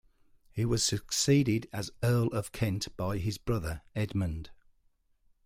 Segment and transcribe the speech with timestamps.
[0.51, 4.49] He was succeeded as Earl of Kent by his brother Edmund.